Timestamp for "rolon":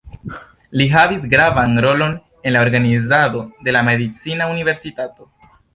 1.87-2.15